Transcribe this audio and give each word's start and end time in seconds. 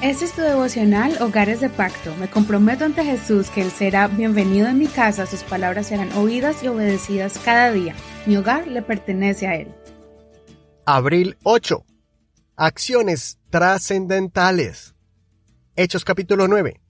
Este 0.00 0.26
es 0.26 0.32
tu 0.32 0.42
devocional 0.42 1.20
Hogares 1.20 1.60
de 1.60 1.68
Pacto. 1.68 2.14
Me 2.20 2.30
comprometo 2.30 2.84
ante 2.84 3.04
Jesús 3.04 3.50
que 3.50 3.62
Él 3.62 3.72
será 3.72 4.06
bienvenido 4.06 4.68
en 4.68 4.78
mi 4.78 4.86
casa, 4.86 5.26
sus 5.26 5.42
palabras 5.42 5.88
serán 5.88 6.12
oídas 6.12 6.62
y 6.62 6.68
obedecidas 6.68 7.36
cada 7.44 7.72
día. 7.72 7.96
Mi 8.24 8.36
hogar 8.36 8.68
le 8.68 8.80
pertenece 8.80 9.48
a 9.48 9.56
Él. 9.56 9.74
Abril 10.86 11.36
8. 11.42 11.84
Acciones 12.54 13.40
trascendentales. 13.50 14.94
Hechos 15.74 16.04
capítulo 16.04 16.46
9, 16.46 16.80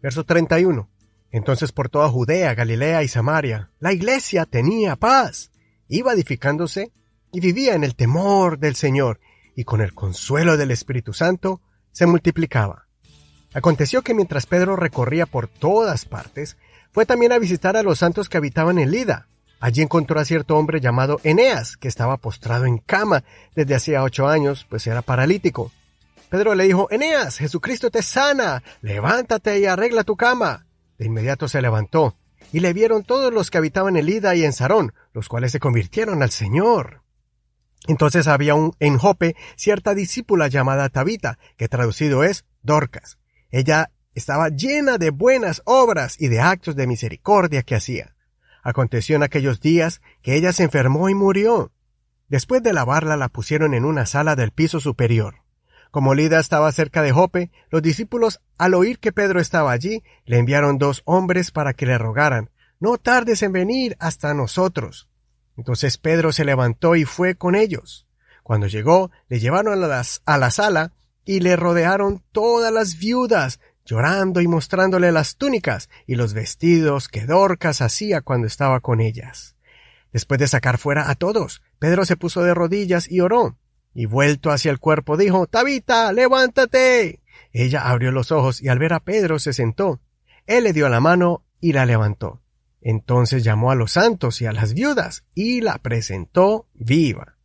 verso 0.00 0.22
31. 0.22 0.88
Entonces 1.32 1.72
por 1.72 1.88
toda 1.88 2.08
Judea, 2.08 2.54
Galilea 2.54 3.02
y 3.02 3.08
Samaria, 3.08 3.72
la 3.80 3.92
iglesia 3.92 4.46
tenía 4.46 4.94
paz, 4.94 5.50
iba 5.88 6.12
edificándose 6.12 6.92
y 7.32 7.40
vivía 7.40 7.74
en 7.74 7.82
el 7.82 7.96
temor 7.96 8.60
del 8.60 8.76
Señor, 8.76 9.18
y 9.56 9.64
con 9.64 9.80
el 9.80 9.92
consuelo 9.92 10.56
del 10.56 10.70
Espíritu 10.70 11.12
Santo, 11.12 11.60
se 11.94 12.04
multiplicaba. 12.04 12.88
Aconteció 13.54 14.02
que 14.02 14.14
mientras 14.14 14.46
Pedro 14.46 14.76
recorría 14.76 15.26
por 15.26 15.48
todas 15.48 16.04
partes, 16.04 16.58
fue 16.92 17.06
también 17.06 17.32
a 17.32 17.38
visitar 17.38 17.76
a 17.76 17.82
los 17.82 18.00
santos 18.00 18.28
que 18.28 18.36
habitaban 18.36 18.78
en 18.78 18.90
Lida. 18.90 19.28
Allí 19.60 19.80
encontró 19.80 20.20
a 20.20 20.24
cierto 20.24 20.56
hombre 20.58 20.80
llamado 20.80 21.20
Eneas, 21.22 21.76
que 21.76 21.88
estaba 21.88 22.16
postrado 22.16 22.66
en 22.66 22.78
cama 22.78 23.24
desde 23.54 23.76
hacía 23.76 24.02
ocho 24.02 24.26
años, 24.26 24.66
pues 24.68 24.86
era 24.86 25.02
paralítico. 25.02 25.72
Pedro 26.28 26.56
le 26.56 26.64
dijo, 26.64 26.88
Eneas, 26.90 27.38
Jesucristo 27.38 27.90
te 27.90 28.02
sana, 28.02 28.64
levántate 28.82 29.60
y 29.60 29.66
arregla 29.66 30.02
tu 30.02 30.16
cama. 30.16 30.66
De 30.98 31.06
inmediato 31.06 31.46
se 31.46 31.62
levantó, 31.62 32.16
y 32.52 32.58
le 32.58 32.72
vieron 32.72 33.04
todos 33.04 33.32
los 33.32 33.50
que 33.50 33.58
habitaban 33.58 33.96
en 33.96 34.06
Lida 34.06 34.34
y 34.34 34.44
en 34.44 34.52
Sarón, 34.52 34.92
los 35.12 35.28
cuales 35.28 35.52
se 35.52 35.60
convirtieron 35.60 36.24
al 36.24 36.30
Señor. 36.30 37.03
Entonces 37.86 38.26
había 38.28 38.54
un, 38.54 38.74
en 38.80 38.98
Jope 38.98 39.36
cierta 39.56 39.94
discípula 39.94 40.48
llamada 40.48 40.88
Tabita, 40.88 41.38
que 41.56 41.68
traducido 41.68 42.24
es 42.24 42.44
Dorcas. 42.62 43.18
Ella 43.50 43.90
estaba 44.14 44.48
llena 44.48 44.96
de 44.96 45.10
buenas 45.10 45.62
obras 45.64 46.16
y 46.18 46.28
de 46.28 46.40
actos 46.40 46.76
de 46.76 46.86
misericordia 46.86 47.62
que 47.62 47.74
hacía. 47.74 48.14
Aconteció 48.62 49.16
en 49.16 49.22
aquellos 49.22 49.60
días 49.60 50.00
que 50.22 50.36
ella 50.36 50.52
se 50.52 50.62
enfermó 50.62 51.10
y 51.10 51.14
murió. 51.14 51.72
Después 52.28 52.62
de 52.62 52.72
lavarla 52.72 53.16
la 53.16 53.28
pusieron 53.28 53.74
en 53.74 53.84
una 53.84 54.06
sala 54.06 54.36
del 54.36 54.50
piso 54.50 54.80
superior. 54.80 55.44
Como 55.90 56.14
Lida 56.14 56.40
estaba 56.40 56.72
cerca 56.72 57.02
de 57.02 57.12
Jope, 57.12 57.52
los 57.70 57.82
discípulos, 57.82 58.40
al 58.58 58.74
oír 58.74 58.98
que 58.98 59.12
Pedro 59.12 59.40
estaba 59.40 59.70
allí, 59.70 60.02
le 60.24 60.38
enviaron 60.38 60.78
dos 60.78 61.02
hombres 61.04 61.50
para 61.52 61.74
que 61.74 61.86
le 61.86 61.98
rogaran, 61.98 62.50
No 62.80 62.98
tardes 62.98 63.42
en 63.42 63.52
venir 63.52 63.96
hasta 64.00 64.34
nosotros. 64.34 65.08
Entonces 65.56 65.98
Pedro 65.98 66.32
se 66.32 66.44
levantó 66.44 66.96
y 66.96 67.04
fue 67.04 67.34
con 67.34 67.54
ellos. 67.54 68.06
Cuando 68.42 68.66
llegó, 68.66 69.10
le 69.28 69.40
llevaron 69.40 69.82
a, 69.82 70.02
a 70.24 70.38
la 70.38 70.50
sala 70.50 70.92
y 71.24 71.40
le 71.40 71.56
rodearon 71.56 72.22
todas 72.32 72.72
las 72.72 72.98
viudas, 72.98 73.60
llorando 73.84 74.40
y 74.40 74.48
mostrándole 74.48 75.12
las 75.12 75.36
túnicas 75.36 75.88
y 76.06 76.14
los 76.16 76.34
vestidos 76.34 77.08
que 77.08 77.26
Dorcas 77.26 77.80
hacía 77.80 78.20
cuando 78.20 78.46
estaba 78.46 78.80
con 78.80 79.00
ellas. 79.00 79.56
Después 80.12 80.38
de 80.38 80.48
sacar 80.48 80.78
fuera 80.78 81.10
a 81.10 81.14
todos, 81.14 81.62
Pedro 81.78 82.04
se 82.04 82.16
puso 82.16 82.42
de 82.42 82.54
rodillas 82.54 83.10
y 83.10 83.20
oró, 83.20 83.56
y 83.94 84.06
vuelto 84.06 84.50
hacia 84.50 84.70
el 84.70 84.78
cuerpo 84.78 85.16
dijo 85.16 85.46
Tabita, 85.46 86.12
levántate. 86.12 87.20
Ella 87.52 87.88
abrió 87.88 88.10
los 88.10 88.32
ojos 88.32 88.60
y 88.60 88.68
al 88.68 88.78
ver 88.78 88.92
a 88.92 89.00
Pedro 89.00 89.38
se 89.38 89.52
sentó. 89.52 90.00
Él 90.46 90.64
le 90.64 90.72
dio 90.72 90.88
la 90.88 91.00
mano 91.00 91.44
y 91.60 91.72
la 91.72 91.86
levantó. 91.86 92.43
Entonces 92.84 93.42
llamó 93.42 93.70
a 93.70 93.74
los 93.74 93.92
santos 93.92 94.42
y 94.42 94.46
a 94.46 94.52
las 94.52 94.74
viudas 94.74 95.24
y 95.34 95.62
la 95.62 95.78
presentó 95.78 96.66
viva. 96.74 97.38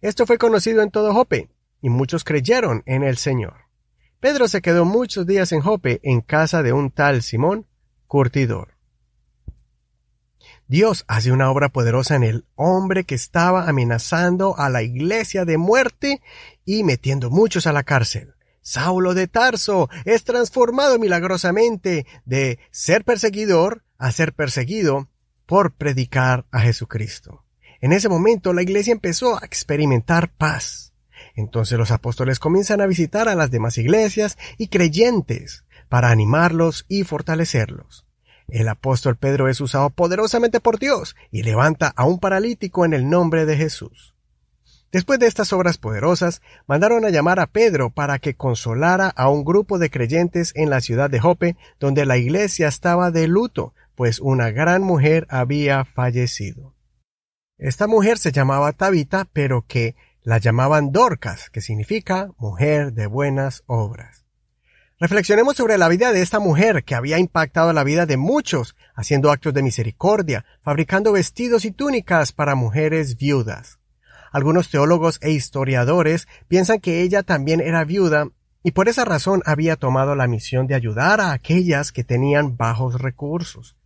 Esto 0.00 0.26
fue 0.26 0.38
conocido 0.38 0.80
en 0.80 0.92
todo 0.92 1.12
Jope, 1.12 1.50
y 1.82 1.90
muchos 1.90 2.22
creyeron 2.22 2.84
en 2.86 3.02
el 3.02 3.16
Señor. 3.16 3.66
Pedro 4.20 4.46
se 4.46 4.62
quedó 4.62 4.84
muchos 4.84 5.26
días 5.26 5.50
en 5.50 5.60
Jope 5.60 5.98
en 6.04 6.20
casa 6.20 6.62
de 6.62 6.72
un 6.72 6.92
tal 6.92 7.22
Simón, 7.22 7.66
curtidor. 8.06 8.76
Dios 10.68 11.04
hace 11.08 11.32
una 11.32 11.50
obra 11.50 11.68
poderosa 11.68 12.14
en 12.14 12.22
el 12.22 12.44
hombre 12.54 13.02
que 13.02 13.16
estaba 13.16 13.68
amenazando 13.68 14.56
a 14.56 14.70
la 14.70 14.82
iglesia 14.82 15.44
de 15.44 15.58
muerte 15.58 16.22
y 16.64 16.84
metiendo 16.84 17.28
muchos 17.28 17.66
a 17.66 17.72
la 17.72 17.82
cárcel. 17.82 18.34
Saulo 18.62 19.14
de 19.14 19.26
Tarso 19.26 19.88
es 20.04 20.22
transformado 20.24 20.98
milagrosamente 20.98 22.06
de 22.24 22.58
ser 22.70 23.04
perseguidor 23.04 23.82
a 23.98 24.12
ser 24.12 24.32
perseguido 24.32 25.08
por 25.46 25.72
predicar 25.72 26.44
a 26.50 26.60
Jesucristo. 26.60 27.44
En 27.80 27.92
ese 27.92 28.08
momento 28.08 28.52
la 28.52 28.62
iglesia 28.62 28.92
empezó 28.92 29.36
a 29.36 29.44
experimentar 29.44 30.30
paz. 30.30 30.92
Entonces 31.34 31.78
los 31.78 31.90
apóstoles 31.90 32.38
comienzan 32.38 32.80
a 32.80 32.86
visitar 32.86 33.28
a 33.28 33.34
las 33.34 33.50
demás 33.50 33.78
iglesias 33.78 34.38
y 34.58 34.68
creyentes 34.68 35.64
para 35.88 36.10
animarlos 36.10 36.84
y 36.88 37.04
fortalecerlos. 37.04 38.06
El 38.48 38.68
apóstol 38.68 39.16
Pedro 39.16 39.48
es 39.48 39.60
usado 39.60 39.90
poderosamente 39.90 40.60
por 40.60 40.78
Dios 40.78 41.16
y 41.30 41.42
levanta 41.42 41.92
a 41.96 42.04
un 42.04 42.18
paralítico 42.18 42.84
en 42.84 42.92
el 42.92 43.08
nombre 43.08 43.44
de 43.44 43.56
Jesús. 43.56 44.14
Después 44.92 45.18
de 45.18 45.26
estas 45.26 45.52
obras 45.52 45.78
poderosas, 45.78 46.42
mandaron 46.66 47.04
a 47.04 47.10
llamar 47.10 47.40
a 47.40 47.48
Pedro 47.48 47.90
para 47.90 48.18
que 48.18 48.34
consolara 48.34 49.08
a 49.08 49.28
un 49.28 49.44
grupo 49.44 49.78
de 49.78 49.90
creyentes 49.90 50.52
en 50.54 50.70
la 50.70 50.80
ciudad 50.80 51.10
de 51.10 51.20
Jope, 51.20 51.56
donde 51.80 52.06
la 52.06 52.16
iglesia 52.16 52.68
estaba 52.68 53.10
de 53.10 53.26
luto 53.26 53.74
pues 53.96 54.20
una 54.20 54.50
gran 54.50 54.82
mujer 54.82 55.26
había 55.30 55.84
fallecido. 55.84 56.74
Esta 57.58 57.86
mujer 57.86 58.18
se 58.18 58.30
llamaba 58.30 58.72
Tabita, 58.72 59.26
pero 59.32 59.64
que 59.66 59.96
la 60.22 60.38
llamaban 60.38 60.92
Dorcas, 60.92 61.50
que 61.50 61.60
significa 61.60 62.30
mujer 62.36 62.92
de 62.92 63.06
buenas 63.06 63.64
obras. 63.66 64.26
Reflexionemos 64.98 65.56
sobre 65.56 65.78
la 65.78 65.88
vida 65.88 66.12
de 66.12 66.22
esta 66.22 66.38
mujer 66.38 66.84
que 66.84 66.94
había 66.94 67.18
impactado 67.18 67.72
la 67.72 67.84
vida 67.84 68.06
de 68.06 68.16
muchos, 68.16 68.76
haciendo 68.94 69.30
actos 69.30 69.52
de 69.52 69.62
misericordia, 69.62 70.44
fabricando 70.62 71.12
vestidos 71.12 71.64
y 71.64 71.70
túnicas 71.70 72.32
para 72.32 72.54
mujeres 72.54 73.16
viudas. 73.16 73.78
Algunos 74.32 74.70
teólogos 74.70 75.18
e 75.22 75.30
historiadores 75.30 76.28
piensan 76.48 76.80
que 76.80 77.02
ella 77.02 77.22
también 77.22 77.60
era 77.60 77.84
viuda 77.84 78.28
y 78.62 78.72
por 78.72 78.88
esa 78.88 79.04
razón 79.04 79.42
había 79.46 79.76
tomado 79.76 80.14
la 80.16 80.26
misión 80.26 80.66
de 80.66 80.74
ayudar 80.74 81.20
a 81.20 81.32
aquellas 81.32 81.92
que 81.92 82.02
tenían 82.02 82.56
bajos 82.56 83.00
recursos. 83.00 83.76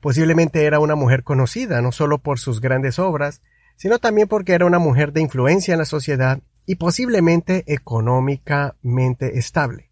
Posiblemente 0.00 0.64
era 0.64 0.80
una 0.80 0.94
mujer 0.94 1.22
conocida 1.22 1.82
no 1.82 1.92
solo 1.92 2.18
por 2.18 2.38
sus 2.38 2.60
grandes 2.60 2.98
obras, 2.98 3.42
sino 3.76 3.98
también 3.98 4.28
porque 4.28 4.52
era 4.52 4.66
una 4.66 4.78
mujer 4.78 5.12
de 5.12 5.22
influencia 5.22 5.72
en 5.72 5.78
la 5.78 5.84
sociedad 5.84 6.40
y 6.66 6.76
posiblemente 6.76 7.64
económicamente 7.66 9.38
estable. 9.38 9.90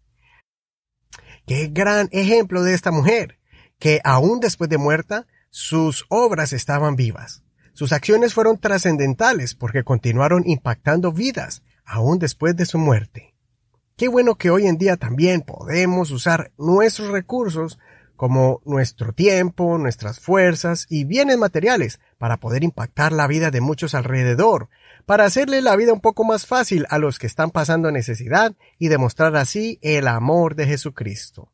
Qué 1.45 1.67
gran 1.71 2.09
ejemplo 2.11 2.61
de 2.61 2.73
esta 2.73 2.91
mujer, 2.91 3.39
que 3.79 4.01
aún 4.03 4.39
después 4.39 4.69
de 4.69 4.77
muerta, 4.77 5.25
sus 5.49 6.05
obras 6.09 6.53
estaban 6.53 6.95
vivas. 6.95 7.43
Sus 7.73 7.91
acciones 7.91 8.33
fueron 8.33 8.59
trascendentales 8.59 9.55
porque 9.55 9.83
continuaron 9.83 10.43
impactando 10.45 11.11
vidas 11.11 11.63
aún 11.85 12.19
después 12.19 12.55
de 12.55 12.65
su 12.65 12.77
muerte. 12.77 13.33
Qué 13.95 14.07
bueno 14.07 14.35
que 14.35 14.49
hoy 14.49 14.67
en 14.67 14.77
día 14.77 14.95
también 14.95 15.41
podemos 15.41 16.11
usar 16.11 16.51
nuestros 16.57 17.09
recursos 17.09 17.79
como 18.19 18.61
nuestro 18.65 19.13
tiempo, 19.13 19.77
nuestras 19.77 20.19
fuerzas 20.19 20.87
y 20.89 21.05
bienes 21.05 21.37
materiales 21.37 22.01
para 22.17 22.35
poder 22.35 22.65
impactar 22.65 23.13
la 23.13 23.27
vida 23.27 23.49
de 23.49 23.61
muchos 23.61 23.95
alrededor, 23.95 24.67
para 25.05 25.23
hacerle 25.23 25.61
la 25.61 25.77
vida 25.77 25.93
un 25.93 26.01
poco 26.01 26.25
más 26.25 26.45
fácil 26.45 26.85
a 26.89 26.97
los 26.97 27.17
que 27.17 27.27
están 27.27 27.49
pasando 27.49 27.91
necesidad 27.91 28.51
y 28.77 28.89
demostrar 28.89 29.37
así 29.37 29.79
el 29.81 30.05
amor 30.05 30.55
de 30.55 30.67
Jesucristo. 30.67 31.53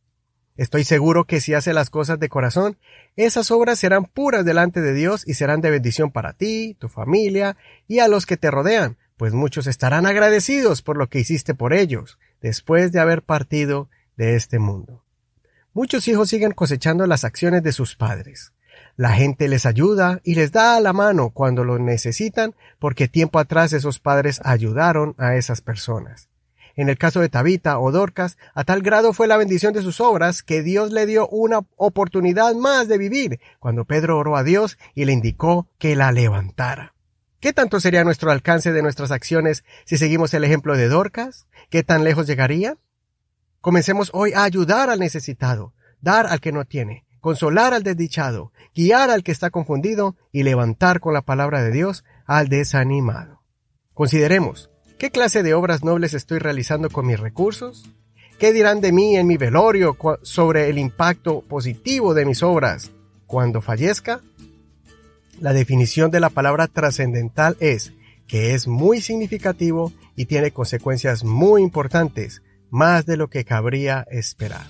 Estoy 0.58 0.86
seguro 0.86 1.26
que 1.26 1.40
si 1.40 1.54
hace 1.54 1.72
las 1.72 1.92
cosas 1.92 2.20
de 2.20 2.30
corazón, 2.30 2.80
esas 3.16 3.52
obras 3.52 3.78
serán 3.78 4.06
puras 4.06 4.44
delante 4.44 4.82
de 4.82 4.96
Dios 4.96 5.22
y 5.28 5.36
serán 5.36 5.62
de 5.62 5.70
bendición 5.70 6.10
para 6.10 6.34
ti, 6.34 6.76
tu 6.80 6.90
familia 6.90 7.58
y 7.88 8.00
a 8.00 8.08
los 8.08 8.26
que 8.26 8.38
te 8.38 8.50
rodean, 8.50 8.98
pues 9.18 9.34
muchos 9.34 9.68
estarán 9.68 10.08
agradecidos 10.08 10.82
por 10.82 10.98
lo 10.98 11.10
que 11.10 11.20
hiciste 11.20 11.54
por 11.54 11.74
ellos, 11.74 12.18
después 12.42 12.92
de 12.92 13.02
haber 13.02 13.22
partido 13.22 13.88
de 14.18 14.36
este 14.36 14.58
mundo. 14.58 15.05
Muchos 15.76 16.08
hijos 16.08 16.30
siguen 16.30 16.54
cosechando 16.54 17.06
las 17.06 17.26
acciones 17.26 17.62
de 17.62 17.74
sus 17.74 17.98
padres. 17.98 18.54
La 18.96 19.12
gente 19.12 19.50
les 19.50 19.66
ayuda 19.66 20.22
y 20.24 20.36
les 20.36 20.54
da 20.54 20.80
la 20.80 20.94
mano 20.94 21.32
cuando 21.32 21.66
lo 21.66 21.78
necesitan 21.80 22.56
porque 22.80 23.10
tiempo 23.10 23.40
atrás 23.40 23.74
esos 23.74 24.00
padres 24.00 24.40
ayudaron 24.46 25.16
a 25.18 25.36
esas 25.36 25.60
personas. 25.60 26.30
En 26.78 26.88
el 26.88 26.98
caso 26.98 27.20
de 27.20 27.28
Tabita 27.28 27.78
o 27.78 27.92
Dorcas, 27.92 28.38
a 28.54 28.64
tal 28.64 28.84
grado 28.84 29.12
fue 29.12 29.28
la 29.28 29.36
bendición 29.36 29.74
de 29.74 29.82
sus 29.82 30.00
obras 30.00 30.44
que 30.44 30.64
Dios 30.64 30.94
le 30.94 31.06
dio 31.06 31.28
una 31.28 31.60
oportunidad 31.76 32.56
más 32.56 32.88
de 32.88 32.98
vivir 32.98 33.42
cuando 33.60 33.84
Pedro 33.84 34.18
oró 34.18 34.38
a 34.38 34.44
Dios 34.44 34.78
y 34.94 35.04
le 35.04 35.12
indicó 35.12 35.68
que 35.78 35.98
la 35.98 36.14
levantara. 36.14 36.94
¿Qué 37.42 37.52
tanto 37.52 37.82
sería 37.82 38.06
nuestro 38.06 38.32
alcance 38.32 38.72
de 38.72 38.82
nuestras 38.82 39.12
acciones 39.12 39.66
si 39.84 39.98
seguimos 39.98 40.34
el 40.36 40.46
ejemplo 40.46 40.78
de 40.78 40.88
Dorcas? 40.88 41.48
¿Qué 41.70 41.84
tan 41.84 42.06
lejos 42.06 42.28
llegaría? 42.28 42.78
Comencemos 43.66 44.12
hoy 44.14 44.32
a 44.34 44.44
ayudar 44.44 44.92
al 44.92 45.00
necesitado, 45.00 45.74
dar 46.00 46.28
al 46.28 46.40
que 46.40 46.52
no 46.52 46.66
tiene, 46.66 47.04
consolar 47.20 47.74
al 47.74 47.82
desdichado, 47.82 48.52
guiar 48.76 49.10
al 49.10 49.24
que 49.24 49.32
está 49.32 49.50
confundido 49.50 50.16
y 50.32 50.44
levantar 50.44 51.00
con 51.00 51.16
la 51.16 51.24
palabra 51.24 51.64
de 51.64 51.72
Dios 51.72 52.04
al 52.28 52.48
desanimado. 52.48 53.42
Consideremos, 53.96 54.70
¿qué 55.00 55.10
clase 55.10 55.42
de 55.42 55.56
obras 55.56 55.84
nobles 55.84 56.14
estoy 56.14 56.38
realizando 56.38 56.92
con 56.92 57.08
mis 57.08 57.20
recursos? 57.20 57.90
¿Qué 58.38 58.54
dirán 58.54 58.82
de 58.82 58.92
mí 58.92 59.18
en 59.18 59.26
mi 59.26 59.38
velorio 59.38 59.98
sobre 60.22 60.70
el 60.70 60.78
impacto 60.78 61.42
positivo 61.42 62.14
de 62.14 62.26
mis 62.26 62.44
obras 62.44 62.92
cuando 63.26 63.62
fallezca? 63.62 64.22
La 65.40 65.54
definición 65.54 66.12
de 66.12 66.20
la 66.20 66.30
palabra 66.30 66.68
trascendental 66.68 67.58
es 67.60 67.94
que 68.28 68.54
es 68.54 68.68
muy 68.68 69.02
significativo 69.02 69.92
y 70.16 70.28
tiene 70.28 70.52
consecuencias 70.52 71.24
muy 71.24 71.64
importantes, 71.64 72.44
más 72.76 73.06
de 73.06 73.16
lo 73.16 73.30
que 73.30 73.46
cabría 73.46 74.06
esperar. 74.12 74.68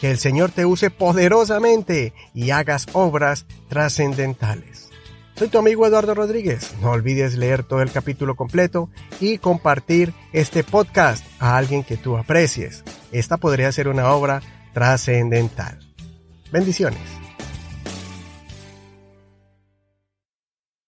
Que 0.00 0.10
el 0.10 0.18
Señor 0.18 0.50
te 0.50 0.66
use 0.66 0.90
poderosamente 0.90 2.12
y 2.34 2.50
hagas 2.50 2.86
obras 2.92 3.46
trascendentales. 3.68 4.90
Soy 5.34 5.48
tu 5.48 5.58
amigo 5.58 5.86
Eduardo 5.86 6.14
Rodríguez. 6.14 6.74
No 6.82 6.90
olvides 6.90 7.36
leer 7.36 7.64
todo 7.64 7.80
el 7.80 7.90
capítulo 7.90 8.36
completo 8.36 8.90
y 9.18 9.38
compartir 9.38 10.12
este 10.32 10.62
podcast 10.62 11.24
a 11.40 11.56
alguien 11.56 11.84
que 11.84 11.96
tú 11.96 12.18
aprecies. 12.18 12.84
Esta 13.12 13.38
podría 13.38 13.72
ser 13.72 13.88
una 13.88 14.10
obra 14.10 14.42
trascendental. 14.74 15.78
Bendiciones. 16.52 17.23